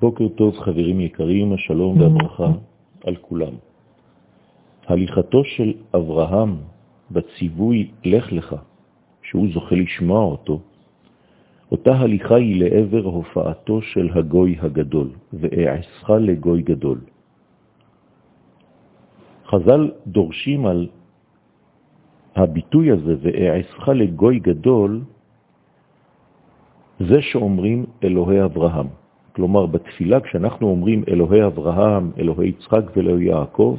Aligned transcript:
בוקר 0.00 0.28
טוב 0.28 0.58
חברים 0.58 1.00
יקרים, 1.00 1.52
השלום 1.52 2.00
והברכה 2.00 2.48
על 3.04 3.16
כולם. 3.16 3.54
הליכתו 4.86 5.44
של 5.44 5.72
אברהם 5.94 6.56
בציווי 7.10 7.90
לך 8.04 8.32
לך, 8.32 8.56
שהוא 9.22 9.46
זוכה 9.52 9.74
לשמוע 9.74 10.24
אותו, 10.24 10.60
אותה 11.70 11.92
הליכה 11.92 12.34
היא 12.34 12.64
לעבר 12.64 13.04
הופעתו 13.04 13.82
של 13.82 14.08
הגוי 14.14 14.56
הגדול, 14.60 15.08
ואעשך 15.32 16.10
לגוי 16.10 16.62
גדול. 16.62 17.00
חז"ל 19.46 19.90
דורשים 20.06 20.66
על 20.66 20.88
הביטוי 22.36 22.90
הזה, 22.90 23.14
ואעשך 23.20 23.88
לגוי 23.88 24.38
גדול, 24.38 25.00
זה 27.00 27.22
שאומרים 27.22 27.86
אלוהי 28.04 28.44
אברהם. 28.44 28.99
כלומר, 29.32 29.66
בתפילה, 29.66 30.20
כשאנחנו 30.20 30.66
אומרים 30.66 31.04
אלוהי 31.08 31.46
אברהם, 31.46 32.10
אלוהי 32.18 32.48
יצחק 32.48 32.82
ואלוהי 32.96 33.24
יעקב, 33.26 33.78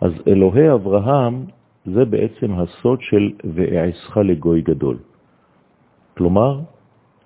אז 0.00 0.12
אלוהי 0.28 0.72
אברהם 0.72 1.44
זה 1.86 2.04
בעצם 2.04 2.52
הסוד 2.52 3.00
של 3.00 3.32
ואעשך 3.44 4.16
לגוי 4.16 4.60
גדול. 4.62 4.96
כלומר, 6.16 6.60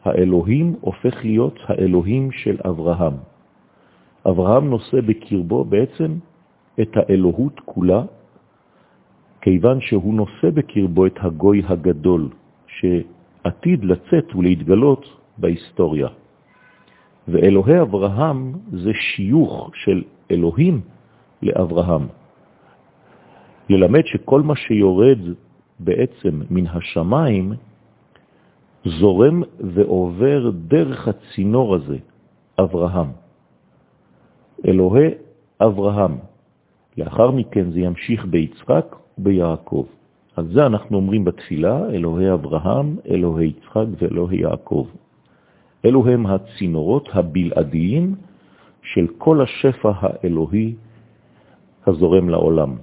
האלוהים 0.05 0.75
הופך 0.81 1.25
להיות 1.25 1.59
האלוהים 1.67 2.33
של 2.33 2.57
אברהם. 2.65 3.15
אברהם 4.29 4.71
נושא 4.71 5.01
בקרבו 5.01 5.65
בעצם 5.65 6.11
את 6.81 6.91
האלוהות 6.97 7.61
כולה, 7.65 8.03
כיוון 9.41 9.81
שהוא 9.81 10.15
נושא 10.15 10.51
בקרבו 10.55 11.07
את 11.07 11.17
הגוי 11.21 11.63
הגדול, 11.67 12.29
שעתיד 12.67 13.85
לצאת 13.85 14.35
ולהתגלות 14.35 15.05
בהיסטוריה. 15.39 16.09
ואלוהי 17.29 17.81
אברהם 17.81 18.53
זה 18.73 18.91
שיוך 18.95 19.71
של 19.75 20.03
אלוהים 20.31 20.81
לאברהם. 21.43 22.07
ללמד 23.69 24.07
שכל 24.07 24.43
מה 24.43 24.57
שיורד 24.57 25.19
בעצם 25.81 26.41
מן 26.51 26.67
השמיים 26.67 27.53
זורם 28.85 29.43
ועובר 29.61 30.51
דרך 30.51 31.09
הצינור 31.09 31.75
הזה, 31.75 31.97
אברהם. 32.61 33.11
אלוהי 34.67 35.09
אברהם. 35.61 36.19
לאחר 36.99 37.31
מכן 37.31 37.71
זה 37.71 37.81
ימשיך 37.81 38.27
ביצחק 38.27 38.97
וביעקב. 39.19 39.87
על 40.37 40.47
זה 40.53 40.67
אנחנו 40.67 40.97
אומרים 40.97 41.25
בתפילה, 41.25 41.91
אלוהי 41.91 42.33
אברהם, 42.33 42.97
אלוהי 43.11 43.47
יצחק 43.47 43.87
ואלוהי 43.99 44.41
יעקב. 44.41 44.87
אלו 45.85 46.07
הם 46.07 46.27
הצינורות 46.27 47.09
הבלעדיים 47.13 48.15
של 48.83 49.07
כל 49.19 49.41
השפע 49.41 49.93
האלוהי 50.01 50.75
הזורם 51.87 52.29
לעולם. 52.29 52.77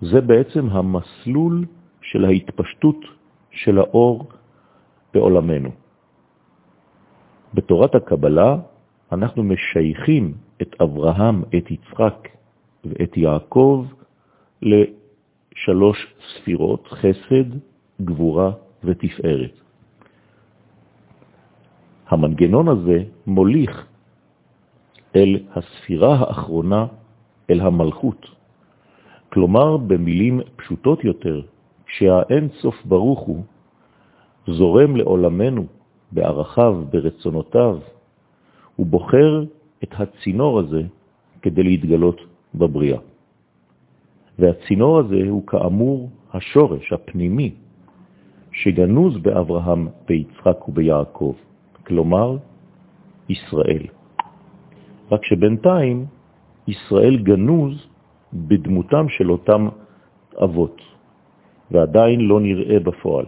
זה 0.00 0.20
בעצם 0.20 0.68
המסלול 0.68 1.64
של 2.02 2.24
ההתפשטות 2.24 3.00
של 3.50 3.78
האור 3.78 4.28
בעולמנו. 5.14 5.70
בתורת 7.54 7.94
הקבלה 7.94 8.56
אנחנו 9.12 9.42
משייכים 9.42 10.34
את 10.62 10.80
אברהם, 10.82 11.42
את 11.56 11.70
יצחק 11.70 12.28
ואת 12.84 13.16
יעקב 13.16 13.86
לשלוש 14.62 16.14
ספירות, 16.34 16.88
חסד, 16.88 17.48
גבורה 18.00 18.50
ותפארת. 18.84 19.65
המנגנון 22.08 22.68
הזה 22.68 23.02
מוליך 23.26 23.86
אל 25.16 25.38
הספירה 25.54 26.14
האחרונה, 26.14 26.86
אל 27.50 27.60
המלכות. 27.60 28.26
כלומר, 29.32 29.76
במילים 29.76 30.40
פשוטות 30.56 31.04
יותר, 31.04 31.42
כשהאין 31.86 32.48
סוף 32.60 32.74
ברוך 32.84 33.20
הוא 33.20 33.42
זורם 34.46 34.96
לעולמנו 34.96 35.66
בערכיו, 36.12 36.84
ברצונותיו, 36.90 37.78
הוא 38.76 38.86
בוחר 38.86 39.44
את 39.82 39.92
הצינור 39.98 40.58
הזה 40.58 40.82
כדי 41.42 41.62
להתגלות 41.62 42.20
בבריאה. 42.54 42.98
והצינור 44.38 44.98
הזה 44.98 45.20
הוא 45.28 45.46
כאמור 45.46 46.10
השורש 46.32 46.92
הפנימי 46.92 47.54
שגנוז 48.52 49.18
באברהם, 49.18 49.88
ביצחק 50.08 50.68
וביעקב. 50.68 51.34
כלומר 51.86 52.36
ישראל. 53.28 53.86
רק 55.10 55.24
שבינתיים 55.24 56.06
ישראל 56.68 57.16
גנוז 57.16 57.86
בדמותם 58.32 59.08
של 59.08 59.30
אותם 59.30 59.68
אבות, 60.44 60.80
ועדיין 61.70 62.20
לא 62.20 62.40
נראה 62.40 62.78
בפועל. 62.80 63.26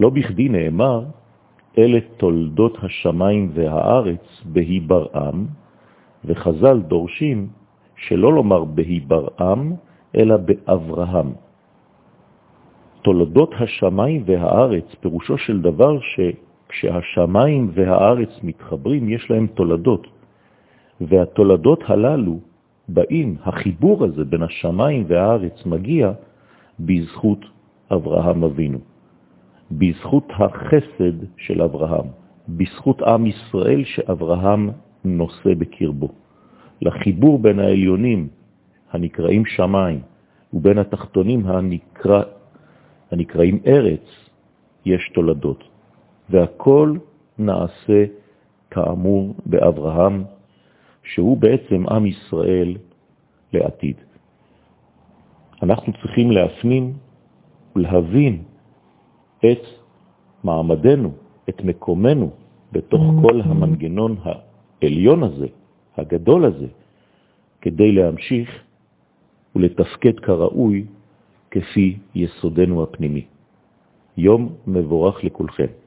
לא 0.00 0.10
בכדי 0.10 0.48
נאמר, 0.48 1.04
אלה 1.78 1.98
תולדות 2.16 2.78
השמיים 2.82 3.50
והארץ 3.54 4.24
בהי 4.44 4.80
ברעם, 4.80 5.46
וחז"ל 6.24 6.80
דורשים 6.80 7.48
שלא 7.96 8.32
לומר 8.32 8.64
בהי 8.64 9.00
ברעם, 9.00 9.72
אלא 10.14 10.36
באברהם. 10.36 11.32
תולדות 13.02 13.50
השמיים 13.58 14.22
והארץ, 14.26 14.94
פירושו 15.00 15.38
של 15.38 15.60
דבר 15.60 16.00
ש... 16.00 16.20
כשהשמיים 16.74 17.70
והארץ 17.74 18.28
מתחברים, 18.42 19.08
יש 19.08 19.30
להם 19.30 19.46
תולדות. 19.46 20.06
והתולדות 21.00 21.80
הללו 21.86 22.38
באים, 22.88 23.36
החיבור 23.42 24.04
הזה 24.04 24.24
בין 24.24 24.42
השמיים 24.42 25.04
והארץ 25.08 25.66
מגיע 25.66 26.12
בזכות 26.80 27.38
אברהם 27.92 28.44
אבינו, 28.44 28.78
בזכות 29.70 30.28
החסד 30.30 31.16
של 31.36 31.62
אברהם, 31.62 32.06
בזכות 32.48 33.02
עם 33.02 33.26
ישראל 33.26 33.84
שאברהם 33.84 34.70
נושא 35.04 35.54
בקרבו. 35.58 36.08
לחיבור 36.82 37.38
בין 37.38 37.58
העליונים 37.58 38.28
הנקראים 38.92 39.44
שמיים 39.46 40.00
ובין 40.52 40.78
התחתונים 40.78 41.46
הנקרא, 41.46 42.22
הנקראים 43.10 43.58
ארץ 43.66 44.06
יש 44.84 45.10
תולדות. 45.14 45.73
והכל 46.30 46.96
נעשה 47.38 48.04
כאמור 48.70 49.34
באברהם, 49.46 50.24
שהוא 51.02 51.36
בעצם 51.36 51.88
עם 51.88 52.06
ישראל 52.06 52.76
לעתיד. 53.52 53.96
אנחנו 55.62 55.92
צריכים 55.92 56.30
להפנים 56.30 56.92
ולהבין 57.76 58.42
את 59.40 59.62
מעמדנו, 60.44 61.12
את 61.48 61.64
מקומנו, 61.64 62.30
בתוך 62.72 63.02
mm-hmm. 63.02 63.28
כל 63.28 63.40
המנגנון 63.40 64.16
העליון 64.24 65.22
הזה, 65.22 65.46
הגדול 65.96 66.44
הזה, 66.44 66.66
כדי 67.60 67.92
להמשיך 67.92 68.50
ולתפקד 69.56 70.20
כראוי 70.20 70.84
כפי 71.50 71.98
יסודנו 72.14 72.82
הפנימי. 72.82 73.24
יום 74.16 74.52
מבורך 74.66 75.24
לכולכם. 75.24 75.83